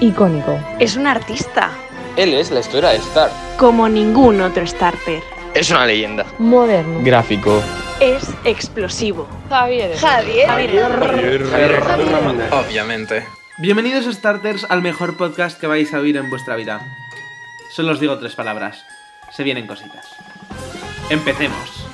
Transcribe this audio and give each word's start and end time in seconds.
Icónico. 0.00 0.58
Es 0.78 0.96
un 0.96 1.06
artista. 1.06 1.70
Él 2.16 2.32
es 2.32 2.50
la 2.50 2.60
historia 2.60 2.88
de 2.88 2.96
Star. 2.96 3.30
Como 3.58 3.86
ningún 3.86 4.40
otro 4.40 4.66
starter. 4.66 5.22
Es 5.52 5.70
una 5.70 5.84
leyenda. 5.84 6.24
Moderno. 6.38 7.00
Gráfico. 7.02 7.62
Es 8.00 8.26
explosivo. 8.44 9.28
Javier. 9.50 9.94
Javier. 9.98 10.48
Obviamente. 12.50 13.26
Bienvenidos 13.58 14.06
Starters 14.06 14.64
al 14.70 14.80
mejor 14.80 15.18
podcast 15.18 15.60
que 15.60 15.66
vais 15.66 15.92
a 15.92 15.98
oír 15.98 16.16
en 16.16 16.30
vuestra 16.30 16.56
vida. 16.56 16.80
Solo 17.70 17.92
os 17.92 18.00
digo 18.00 18.18
tres 18.18 18.34
palabras. 18.34 18.82
Se 19.32 19.42
vienen 19.42 19.66
cositas. 19.66 20.06
Empecemos. 21.10 21.86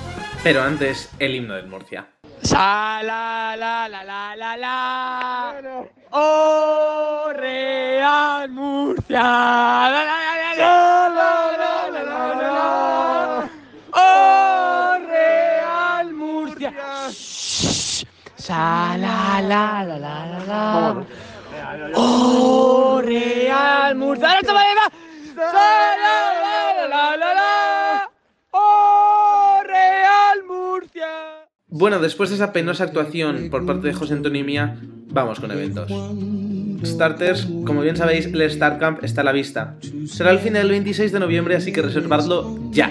Pero 0.45 0.63
antes, 0.63 1.11
el 1.19 1.35
himno 1.35 1.55
del 1.55 1.67
Murcia. 1.67 2.07
Sa 2.43 3.03
la 3.03 3.57
la 3.57 3.89
la 3.89 4.05
la 4.05 4.37
la 4.37 4.57
la. 4.57 5.85
Oh. 6.13 6.76
La, 9.17 9.89
la, 9.89 10.05
la. 10.59 10.75
Oh 11.55 11.57
Real 15.09 16.13
Murcia. 16.13 16.69
La. 16.71 17.09
Oh 21.95 23.01
Real 23.01 23.97
Murcia. 23.97 24.29
La. 24.29 24.37
Oh 28.51 29.63
Real 29.67 30.45
Murcia. 30.47 31.09
Bueno, 31.69 31.99
después 32.01 32.29
de 32.29 32.37
esa 32.37 32.53
penosa 32.53 32.85
actuación 32.85 33.49
por 33.51 33.65
parte 33.65 33.87
de 33.87 33.95
José 33.95 34.13
Antonio 34.13 34.43
y 34.43 34.45
mía, 34.45 34.77
vamos 35.09 35.41
con 35.41 35.51
eventos. 35.53 35.91
Starters, 36.85 37.47
como 37.65 37.83
bien 37.83 37.97
sabéis, 37.97 38.27
el 38.27 38.41
Star 38.43 38.79
Camp 38.79 39.03
está 39.03 39.21
a 39.23 39.25
la 39.25 39.33
vista. 39.33 39.77
Será 40.07 40.31
el 40.31 40.39
fin 40.39 40.55
del 40.55 40.69
26 40.69 41.13
de 41.13 41.21
noviembre, 41.21 41.57
así 41.57 41.73
que 41.73 41.83
reservadlo 41.83 42.59
ya. 42.71 42.91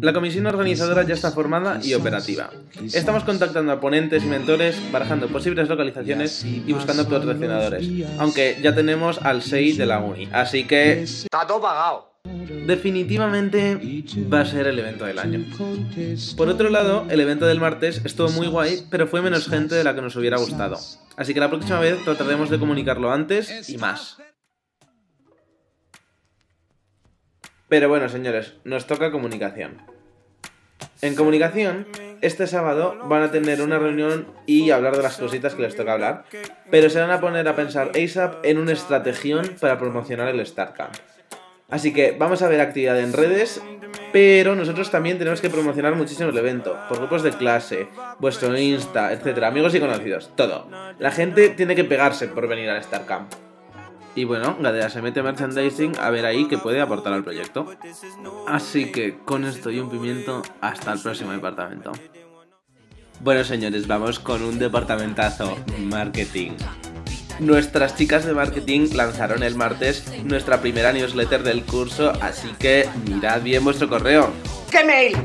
La 0.00 0.12
comisión 0.12 0.46
organizadora 0.46 1.04
ya 1.04 1.14
está 1.14 1.30
formada 1.30 1.80
y 1.82 1.94
operativa. 1.94 2.50
Estamos 2.92 3.24
contactando 3.24 3.72
a 3.72 3.80
ponentes 3.80 4.24
y 4.24 4.26
mentores, 4.26 4.76
barajando 4.92 5.28
posibles 5.28 5.68
localizaciones 5.68 6.44
y 6.44 6.72
buscando 6.72 7.08
patrocinadores. 7.08 7.88
Aunque 8.18 8.58
ya 8.62 8.74
tenemos 8.74 9.20
al 9.22 9.42
SEI 9.42 9.72
de 9.72 9.86
la 9.86 10.00
Uni, 10.00 10.28
así 10.32 10.64
que 10.64 11.02
Está 11.02 11.46
todo 11.46 11.60
pagado. 11.60 12.11
Definitivamente 12.66 13.78
va 14.32 14.40
a 14.40 14.44
ser 14.44 14.66
el 14.66 14.78
evento 14.78 15.04
del 15.04 15.18
año. 15.18 15.44
Por 16.36 16.48
otro 16.48 16.70
lado, 16.70 17.06
el 17.10 17.20
evento 17.20 17.46
del 17.46 17.60
martes 17.60 18.02
estuvo 18.04 18.28
muy 18.30 18.46
guay, 18.46 18.86
pero 18.90 19.06
fue 19.06 19.22
menos 19.22 19.48
gente 19.48 19.74
de 19.74 19.84
la 19.84 19.94
que 19.94 20.02
nos 20.02 20.16
hubiera 20.16 20.38
gustado. 20.38 20.78
Así 21.16 21.34
que 21.34 21.40
la 21.40 21.50
próxima 21.50 21.80
vez 21.80 22.02
trataremos 22.04 22.50
de 22.50 22.58
comunicarlo 22.58 23.12
antes 23.12 23.68
y 23.68 23.78
más. 23.78 24.18
Pero 27.68 27.88
bueno, 27.88 28.08
señores, 28.08 28.54
nos 28.64 28.86
toca 28.86 29.10
comunicación. 29.10 29.78
En 31.00 31.16
comunicación, 31.16 31.88
este 32.20 32.46
sábado 32.46 32.96
van 33.08 33.22
a 33.22 33.32
tener 33.32 33.60
una 33.60 33.78
reunión 33.78 34.28
y 34.46 34.70
hablar 34.70 34.96
de 34.96 35.02
las 35.02 35.16
cositas 35.16 35.54
que 35.54 35.62
les 35.62 35.74
toca 35.74 35.94
hablar, 35.94 36.24
pero 36.70 36.90
se 36.90 37.00
van 37.00 37.10
a 37.10 37.20
poner 37.20 37.48
a 37.48 37.56
pensar 37.56 37.90
ASAP 37.96 38.44
en 38.44 38.58
una 38.58 38.72
estrategión 38.72 39.56
para 39.60 39.78
promocionar 39.78 40.28
el 40.28 40.46
StarCamp. 40.46 40.94
Así 41.72 41.94
que 41.94 42.14
vamos 42.18 42.42
a 42.42 42.48
ver 42.48 42.60
actividad 42.60 43.00
en 43.00 43.14
redes, 43.14 43.62
pero 44.12 44.54
nosotros 44.54 44.90
también 44.90 45.16
tenemos 45.16 45.40
que 45.40 45.48
promocionar 45.48 45.96
muchísimo 45.96 46.28
el 46.28 46.36
evento, 46.36 46.76
por 46.86 46.98
grupos 46.98 47.22
de 47.22 47.30
clase, 47.30 47.88
vuestro 48.18 48.56
Insta, 48.58 49.10
etcétera, 49.10 49.48
amigos 49.48 49.74
y 49.74 49.80
conocidos, 49.80 50.30
todo. 50.36 50.68
La 50.98 51.10
gente 51.10 51.48
tiene 51.48 51.74
que 51.74 51.84
pegarse 51.84 52.28
por 52.28 52.46
venir 52.46 52.68
al 52.68 52.84
StarCamp. 52.84 53.32
Y 54.14 54.24
bueno, 54.24 54.58
Gadea 54.60 54.90
se 54.90 55.00
mete 55.00 55.22
merchandising 55.22 55.94
a 55.98 56.10
ver 56.10 56.26
ahí 56.26 56.46
qué 56.46 56.58
puede 56.58 56.82
aportar 56.82 57.14
al 57.14 57.24
proyecto. 57.24 57.66
Así 58.46 58.92
que 58.92 59.16
con 59.24 59.46
esto 59.46 59.70
y 59.70 59.80
un 59.80 59.88
pimiento, 59.88 60.42
hasta 60.60 60.92
el 60.92 61.00
próximo 61.00 61.32
departamento. 61.32 61.92
Bueno 63.20 63.44
señores, 63.44 63.86
vamos 63.86 64.18
con 64.18 64.42
un 64.42 64.58
departamentazo, 64.58 65.56
marketing. 65.78 66.50
Nuestras 67.40 67.96
chicas 67.96 68.24
de 68.24 68.34
marketing 68.34 68.90
lanzaron 68.94 69.42
el 69.42 69.54
martes 69.54 70.04
nuestra 70.24 70.60
primera 70.60 70.92
newsletter 70.92 71.42
del 71.42 71.62
curso, 71.64 72.12
así 72.20 72.48
que 72.58 72.88
mirad 73.06 73.42
bien 73.42 73.64
vuestro 73.64 73.88
correo. 73.88 74.32
¿Qué 74.70 74.84
mail? 74.84 75.16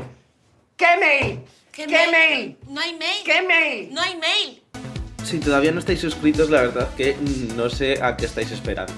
¿Qué 0.76 0.86
mail? 0.98 1.40
¿Qué, 1.72 1.86
¿Qué 1.86 2.06
mail? 2.10 2.56
No 2.68 2.80
hay 2.80 2.92
mail. 2.94 3.24
¿Qué 3.24 3.42
mail? 3.42 3.94
No 3.94 4.00
hay 4.00 4.16
mail. 4.16 4.62
Si 5.24 5.38
todavía 5.38 5.72
no 5.72 5.80
estáis 5.80 6.00
suscritos, 6.00 6.50
la 6.50 6.62
verdad 6.62 6.88
que 6.96 7.16
no 7.54 7.68
sé 7.68 8.02
a 8.02 8.16
qué 8.16 8.26
estáis 8.26 8.50
esperando. 8.50 8.92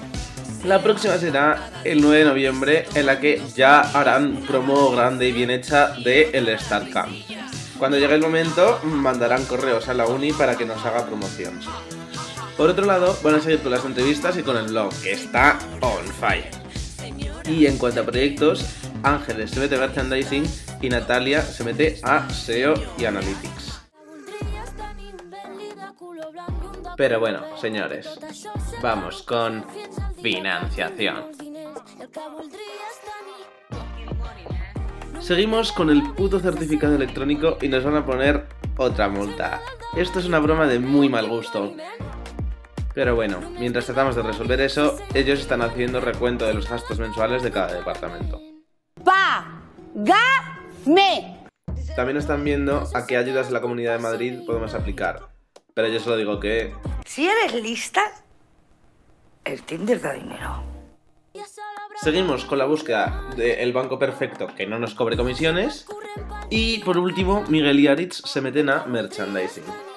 La 0.63 0.81
próxima 0.81 1.17
será 1.17 1.71
el 1.83 2.01
9 2.01 2.19
de 2.19 2.25
noviembre, 2.25 2.85
en 2.93 3.07
la 3.07 3.19
que 3.19 3.41
ya 3.55 3.79
harán 3.79 4.43
promo 4.47 4.91
grande 4.91 5.27
y 5.27 5.31
bien 5.31 5.49
hecha 5.49 5.95
de 6.03 6.29
el 6.33 6.47
Star 6.49 6.89
Camp. 6.91 7.11
Cuando 7.79 7.97
llegue 7.97 8.13
el 8.13 8.21
momento, 8.21 8.79
mandarán 8.83 9.43
correos 9.45 9.89
a 9.89 9.95
la 9.95 10.05
uni 10.05 10.31
para 10.33 10.55
que 10.55 10.65
nos 10.65 10.85
haga 10.85 11.07
promoción. 11.07 11.59
Por 12.57 12.69
otro 12.69 12.85
lado, 12.85 13.17
van 13.23 13.35
a 13.35 13.39
seguir 13.39 13.59
con 13.59 13.71
las 13.71 13.85
entrevistas 13.85 14.37
y 14.37 14.43
con 14.43 14.57
el 14.57 14.67
blog, 14.67 14.93
que 15.01 15.13
está 15.13 15.57
on 15.81 16.05
fire. 16.19 16.49
Y 17.45 17.65
en 17.65 17.77
cuanto 17.77 18.01
a 18.01 18.05
proyectos, 18.05 18.65
Ángeles 19.03 19.51
se 19.51 19.59
mete 19.59 19.75
a 19.75 19.79
merchandising 19.79 20.43
y 20.81 20.89
Natalia 20.89 21.41
se 21.41 21.63
mete 21.63 21.99
a 22.03 22.29
SEO 22.29 22.75
y 22.97 23.05
Analytics. 23.05 23.81
Pero 26.97 27.19
bueno, 27.19 27.41
señores, 27.57 28.07
vamos 28.81 29.23
con 29.23 29.65
financiación. 30.21 31.31
Seguimos 35.19 35.71
con 35.71 35.89
el 35.89 36.13
puto 36.13 36.39
certificado 36.39 36.95
electrónico 36.95 37.57
y 37.61 37.67
nos 37.69 37.83
van 37.83 37.95
a 37.95 38.05
poner 38.05 38.47
otra 38.77 39.07
multa. 39.07 39.61
Esto 39.95 40.19
es 40.19 40.25
una 40.25 40.39
broma 40.39 40.67
de 40.67 40.79
muy 40.79 41.09
mal 41.09 41.27
gusto. 41.27 41.73
Pero 42.93 43.15
bueno, 43.15 43.39
mientras 43.57 43.85
tratamos 43.85 44.15
de 44.15 44.23
resolver 44.23 44.59
eso, 44.61 44.97
ellos 45.13 45.39
están 45.39 45.61
haciendo 45.61 46.01
recuento 46.01 46.45
de 46.45 46.53
los 46.53 46.69
gastos 46.69 46.99
mensuales 46.99 47.41
de 47.43 47.51
cada 47.51 47.73
departamento. 47.73 48.41
Págame. 49.03 50.11
También 51.95 52.17
están 52.17 52.43
viendo 52.43 52.87
a 52.93 53.05
qué 53.05 53.17
ayudas 53.17 53.47
de 53.47 53.53
la 53.53 53.61
Comunidad 53.61 53.93
de 53.93 53.99
Madrid 53.99 54.39
podemos 54.45 54.73
aplicar. 54.73 55.29
Pero 55.73 55.87
yo 55.87 55.99
solo 55.99 56.17
digo 56.17 56.39
que 56.39 56.73
Si 57.05 57.27
eres 57.27 57.53
lista, 57.53 58.01
el 59.45 59.63
Tinder 59.63 60.01
da 60.01 60.13
dinero. 60.13 60.63
Seguimos 62.01 62.45
con 62.45 62.57
la 62.57 62.65
búsqueda 62.65 63.29
del 63.35 63.73
banco 63.73 63.99
perfecto 63.99 64.47
que 64.55 64.65
no 64.65 64.79
nos 64.79 64.95
cobre 64.95 65.15
comisiones. 65.15 65.85
Y 66.49 66.79
por 66.79 66.97
último, 66.97 67.43
Miguel 67.47 67.79
y 67.79 67.87
Aritz 67.87 68.21
se 68.25 68.41
meten 68.41 68.69
a 68.69 68.85
merchandising. 68.85 69.90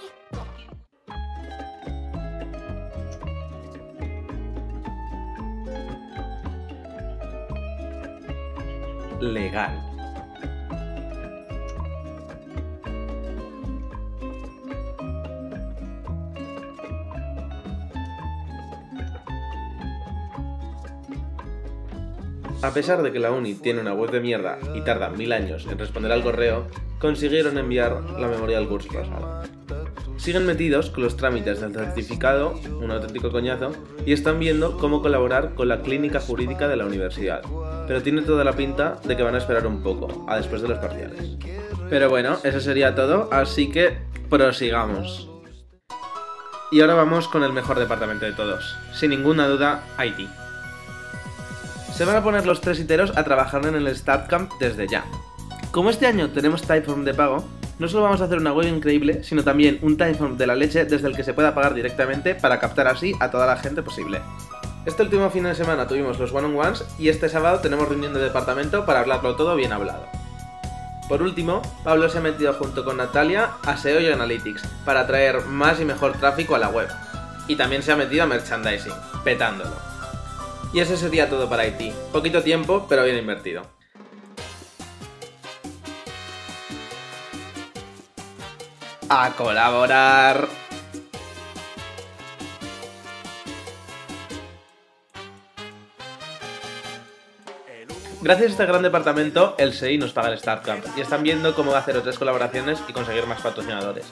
Legal. 9.21 9.95
A 22.63 22.71
pesar 22.73 23.03
de 23.03 23.13
que 23.13 23.19
la 23.19 23.31
uni 23.31 23.55
tiene 23.55 23.83
una 23.83 23.93
web 23.93 24.11
de 24.11 24.21
mierda 24.21 24.59
y 24.75 24.81
tarda 24.81 25.11
mil 25.11 25.33
años 25.33 25.67
en 25.71 25.79
responder 25.79 26.11
al 26.11 26.23
correo, 26.23 26.67
consiguieron 26.99 27.59
enviar 27.59 28.03
la 28.19 28.27
memoria 28.27 28.59
del 28.59 28.69
curso 28.69 28.89
pasado. 28.89 29.43
Siguen 30.25 30.47
metidos 30.47 30.89
con 30.89 31.03
los 31.03 31.19
trámites 31.19 31.61
del 31.61 31.75
certificado, 31.75 32.59
un 32.81 32.91
auténtico 32.91 33.31
coñazo, 33.31 33.73
y 34.07 34.15
están 34.15 34.41
viendo 34.41 34.79
cómo 34.79 35.03
colaborar 35.03 35.55
con 35.55 35.69
la 35.69 35.83
clínica 35.83 36.19
jurídica 36.19 36.67
de 36.67 36.77
la 36.77 36.87
universidad. 36.87 37.43
Pero 37.87 38.03
tiene 38.03 38.23
toda 38.23 38.43
la 38.43 38.55
pinta 38.55 38.97
de 39.05 39.19
que 39.19 39.23
van 39.23 39.35
a 39.35 39.39
esperar 39.39 39.67
un 39.67 39.83
poco, 39.83 40.25
a 40.27 40.39
después 40.39 40.63
de 40.63 40.69
los 40.69 40.79
parciales. 40.79 41.37
Pero 41.91 42.09
bueno, 42.09 42.39
eso 42.43 42.59
sería 42.59 42.95
todo, 42.95 43.29
así 43.31 43.71
que 43.71 43.99
prosigamos. 44.31 45.29
Y 46.73 46.81
ahora 46.81 46.95
vamos 46.95 47.29
con 47.29 47.45
el 47.45 47.53
mejor 47.53 47.79
departamento 47.79 48.25
de 48.25 48.33
todos, 48.33 48.79
sin 48.95 49.11
ninguna 49.11 49.47
duda, 49.47 49.85
IT. 50.03 50.27
Se 51.93 52.07
van 52.07 52.17
a 52.17 52.25
poner 52.25 52.47
los 52.47 52.63
tres 52.63 52.81
iteros 52.81 53.15
a 53.15 53.25
trabajar 53.25 53.67
en 53.67 53.75
el 53.75 53.95
StartCamp 53.95 54.53
desde 54.59 54.89
ya. 54.89 55.05
Como 55.71 55.91
este 55.91 56.07
año 56.07 56.31
tenemos 56.31 56.63
Typeform 56.63 57.05
de 57.05 57.13
pago, 57.13 57.45
no 57.79 57.89
solo 57.89 58.05
vamos 58.05 58.21
a 58.21 58.25
hacer 58.25 58.39
una 58.39 58.53
web 58.53 58.69
increíble, 58.69 59.25
sino 59.25 59.43
también 59.43 59.79
un 59.83 59.97
Typeform 59.97 60.37
de 60.37 60.47
la 60.47 60.55
leche 60.55 60.85
desde 60.85 61.09
el 61.09 61.17
que 61.17 61.25
se 61.25 61.35
pueda 61.35 61.55
pagar 61.55 61.75
directamente 61.75 62.35
para 62.35 62.59
captar 62.59 62.87
así 62.87 63.13
a 63.21 63.31
toda 63.31 63.47
la 63.47 63.57
gente 63.57 63.83
posible. 63.83 64.21
Este 64.87 65.03
último 65.03 65.31
fin 65.31 65.45
de 65.45 65.55
semana 65.55 65.89
tuvimos 65.89 66.19
los 66.19 66.33
one-on-ones 66.33 66.85
y 66.99 67.09
este 67.09 67.29
sábado 67.29 67.61
tenemos 67.61 67.89
reunión 67.89 68.13
de 68.13 68.21
departamento 68.21 68.85
para 68.85 69.01
hablarlo 69.01 69.35
todo 69.35 69.57
bien 69.57 69.73
hablado. 69.73 70.07
Por 71.09 71.23
último, 71.23 71.63
Pablo 71.83 72.09
se 72.09 72.19
ha 72.19 72.23
metido 72.23 72.53
junto 72.55 72.85
con 72.85 72.97
Natalia 72.97 73.51
a 73.65 73.77
SEO 73.77 74.01
y 74.01 74.09
Analytics 74.09 74.63
para 74.85 75.01
atraer 75.01 75.45
más 75.47 75.81
y 75.81 75.85
mejor 75.85 76.13
tráfico 76.19 76.55
a 76.55 76.59
la 76.59 76.69
web. 76.69 76.89
Y 77.47 77.57
también 77.57 77.83
se 77.83 77.93
ha 77.93 77.97
metido 77.97 78.25
a 78.25 78.27
merchandising, 78.27 78.93
petándolo. 79.23 79.77
Y 80.73 80.81
ese 80.81 80.97
sería 80.97 81.29
todo 81.29 81.49
para 81.49 81.63
Haití. 81.63 81.93
Poquito 82.11 82.43
tiempo, 82.43 82.87
pero 82.89 83.05
bien 83.05 83.19
invertido. 83.19 83.63
A 89.09 89.31
colaborar. 89.37 90.49
Gracias 98.23 98.49
a 98.49 98.53
este 98.53 98.67
gran 98.67 98.81
departamento, 98.81 99.55
el 99.59 99.75
SEI 99.75 99.99
nos 99.99 100.15
paga 100.15 100.29
el 100.29 100.35
Startup 100.35 100.83
y 100.97 101.03
están 101.03 101.23
viendo 101.23 101.55
cómo 101.55 101.75
hacer 101.75 101.95
otras 101.99 102.19
colaboraciones 102.19 102.79
y 102.89 102.93
conseguir 102.95 103.27
más 103.27 103.43
patrocinadores. 103.43 104.07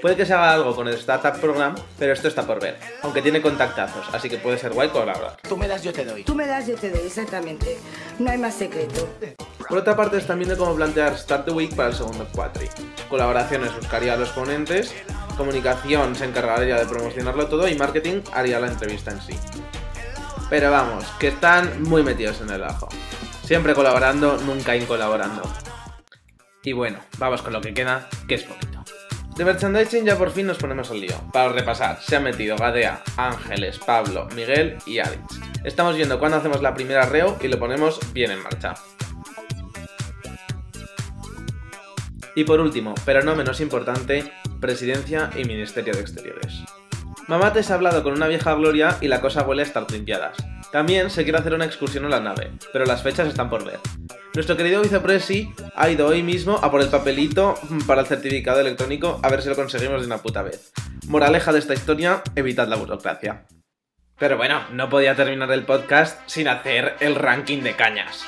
Puede 0.00 0.14
que 0.14 0.24
se 0.24 0.34
haga 0.34 0.52
algo 0.52 0.76
con 0.76 0.86
el 0.86 0.94
Startup 0.94 1.40
Program, 1.40 1.74
pero 1.98 2.12
esto 2.12 2.28
está 2.28 2.46
por 2.46 2.60
ver, 2.60 2.78
aunque 3.02 3.22
tiene 3.22 3.42
contactazos, 3.42 4.06
así 4.12 4.28
que 4.28 4.38
puede 4.38 4.58
ser 4.58 4.72
guay 4.72 4.90
colaborar. 4.90 5.38
Tú 5.48 5.56
me 5.56 5.66
das, 5.66 5.82
yo 5.82 5.92
te 5.92 6.04
doy. 6.04 6.22
Tú 6.22 6.36
me 6.36 6.46
das, 6.46 6.68
yo 6.68 6.76
te 6.76 6.90
doy, 6.90 7.06
exactamente. 7.06 7.76
No 8.20 8.30
hay 8.30 8.38
más 8.38 8.54
secreto. 8.54 9.08
Por 9.68 9.78
otra 9.78 9.96
parte, 9.96 10.18
están 10.18 10.38
viendo 10.38 10.56
cómo 10.56 10.76
plantear 10.76 11.18
Start 11.18 11.46
the 11.46 11.50
Week 11.50 11.74
para 11.74 11.88
el 11.88 11.94
segundo 11.94 12.26
quatri. 12.32 12.68
Colaboraciones 13.08 13.74
buscaría 13.74 14.14
a 14.14 14.16
los 14.16 14.28
ponentes, 14.30 14.94
comunicación 15.36 16.14
se 16.14 16.24
encargaría 16.24 16.76
de 16.76 16.86
promocionarlo 16.86 17.46
todo 17.46 17.66
y 17.66 17.74
marketing 17.74 18.20
haría 18.32 18.60
la 18.60 18.68
entrevista 18.68 19.10
en 19.10 19.20
sí. 19.20 19.34
Pero 20.48 20.70
vamos, 20.70 21.04
que 21.18 21.28
están 21.28 21.82
muy 21.82 22.04
metidos 22.04 22.40
en 22.40 22.50
el 22.50 22.62
ajo. 22.62 22.88
Siempre 23.42 23.74
colaborando, 23.74 24.38
nunca 24.38 24.76
incolaborando. 24.76 25.42
Y 26.62 26.72
bueno, 26.72 27.00
vamos 27.18 27.42
con 27.42 27.52
lo 27.52 27.60
que 27.60 27.74
queda, 27.74 28.08
que 28.28 28.36
es 28.36 28.44
poquito. 28.44 28.84
De 29.36 29.44
merchandising 29.44 30.04
ya 30.04 30.16
por 30.16 30.30
fin 30.30 30.46
nos 30.46 30.58
ponemos 30.58 30.90
al 30.90 31.00
lío. 31.00 31.14
Para 31.32 31.50
repasar, 31.50 32.00
se 32.00 32.16
han 32.16 32.22
metido 32.22 32.56
Gadea, 32.56 33.02
Ángeles, 33.16 33.78
Pablo, 33.78 34.28
Miguel 34.34 34.78
y 34.86 34.98
Alex. 34.98 35.40
Estamos 35.64 35.96
viendo 35.96 36.18
cuándo 36.18 36.38
hacemos 36.38 36.62
la 36.62 36.74
primera 36.74 37.04
reo 37.06 37.36
y 37.42 37.48
lo 37.48 37.58
ponemos 37.58 38.00
bien 38.12 38.30
en 38.30 38.42
marcha. 38.42 38.74
Y 42.36 42.44
por 42.44 42.60
último, 42.60 42.94
pero 43.06 43.22
no 43.22 43.34
menos 43.34 43.62
importante, 43.62 44.30
Presidencia 44.60 45.30
y 45.34 45.44
Ministerio 45.44 45.94
de 45.94 46.02
Exteriores. 46.02 46.62
Mamates 47.28 47.70
ha 47.70 47.74
hablado 47.76 48.02
con 48.02 48.12
una 48.12 48.28
vieja 48.28 48.54
gloria 48.54 48.98
y 49.00 49.08
la 49.08 49.22
cosa 49.22 49.42
huele 49.42 49.62
a 49.62 49.64
estar 49.64 49.90
limpiadas. 49.90 50.36
También 50.70 51.08
se 51.08 51.24
quiere 51.24 51.38
hacer 51.38 51.54
una 51.54 51.64
excursión 51.64 52.04
a 52.04 52.10
la 52.10 52.20
nave, 52.20 52.52
pero 52.74 52.84
las 52.84 53.02
fechas 53.02 53.26
están 53.26 53.48
por 53.48 53.64
ver. 53.64 53.80
Nuestro 54.34 54.54
querido 54.54 54.82
vicepresi 54.82 55.50
ha 55.74 55.88
ido 55.88 56.06
hoy 56.06 56.22
mismo 56.22 56.60
a 56.62 56.70
por 56.70 56.82
el 56.82 56.88
papelito 56.88 57.54
para 57.86 58.02
el 58.02 58.06
certificado 58.06 58.60
electrónico 58.60 59.18
a 59.22 59.30
ver 59.30 59.40
si 59.40 59.48
lo 59.48 59.56
conseguimos 59.56 60.02
de 60.02 60.06
una 60.06 60.18
puta 60.18 60.42
vez. 60.42 60.72
Moraleja 61.08 61.54
de 61.54 61.60
esta 61.60 61.72
historia, 61.72 62.22
evitad 62.34 62.68
la 62.68 62.76
burocracia. 62.76 63.46
Pero 64.18 64.36
bueno, 64.36 64.60
no 64.72 64.90
podía 64.90 65.16
terminar 65.16 65.50
el 65.52 65.64
podcast 65.64 66.20
sin 66.26 66.48
hacer 66.48 66.96
el 67.00 67.14
ranking 67.14 67.62
de 67.62 67.76
cañas. 67.76 68.26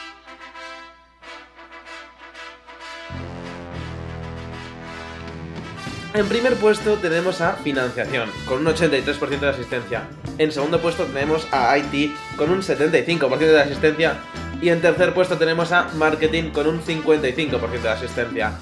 En 6.18 6.26
primer 6.26 6.56
puesto 6.56 6.94
tenemos 6.94 7.40
a 7.40 7.52
financiación, 7.52 8.28
con 8.44 8.66
un 8.66 8.74
83% 8.74 9.38
de 9.38 9.48
asistencia. 9.50 10.08
En 10.36 10.50
segundo 10.50 10.80
puesto 10.80 11.04
tenemos 11.04 11.46
a 11.52 11.78
IT, 11.78 12.12
con 12.34 12.50
un 12.50 12.60
75% 12.60 13.38
de 13.38 13.60
asistencia. 13.60 14.18
Y 14.60 14.70
en 14.70 14.80
tercer 14.80 15.14
puesto 15.14 15.38
tenemos 15.38 15.70
a 15.70 15.84
marketing, 15.94 16.50
con 16.50 16.66
un 16.66 16.82
55% 16.82 17.82
de 17.82 17.88
asistencia. 17.88 18.58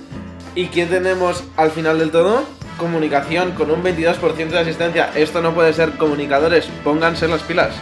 ¿Y 0.55 0.67
quién 0.67 0.91
tenemos 0.91 1.45
al 1.57 1.71
final 1.71 1.99
del 1.99 2.11
todo? 2.11 2.45
Comunicación, 2.77 3.53
con 3.53 3.71
un 3.71 3.83
22% 3.83 4.49
de 4.49 4.59
asistencia. 4.59 5.11
Esto 5.15 5.41
no 5.41 5.55
puede 5.55 5.73
ser 5.73 5.93
comunicadores, 5.93 6.67
pónganse 6.85 7.27
las 7.27 7.41
pilas. 7.41 7.75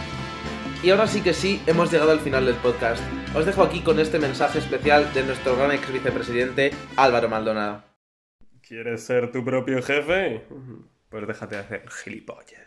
Y 0.85 0.91
ahora 0.91 1.09
sí 1.09 1.21
que 1.21 1.35
sí, 1.35 1.61
hemos 1.67 1.91
llegado 1.91 2.13
al 2.13 2.21
final 2.21 2.47
del 2.47 2.55
podcast. 2.55 3.03
Os 3.35 3.45
dejo 3.45 3.65
aquí 3.65 3.81
con 3.81 3.99
este 3.99 4.21
mensaje 4.21 4.61
especial 4.61 5.13
de 5.15 5.25
nuestro 5.25 5.57
gran 5.57 5.73
ex 5.73 5.93
vicepresidente 5.93 6.71
Álvaro 6.95 7.29
Maldonado. 7.29 7.94
¿Quieres 8.67 9.05
ser 9.05 9.31
tu 9.31 9.45
propio 9.45 9.83
jefe? 9.83 10.43
Pues 11.09 11.27
déjate 11.27 11.57
de 11.57 11.61
hacer 11.63 11.91
gilipollas. 11.91 12.63